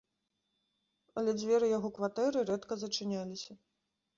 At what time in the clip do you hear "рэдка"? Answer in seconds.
2.51-2.73